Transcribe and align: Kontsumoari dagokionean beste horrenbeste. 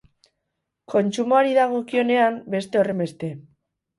Kontsumoari 0.93 1.53
dagokionean 1.59 2.39
beste 2.57 2.83
horrenbeste. 2.83 3.33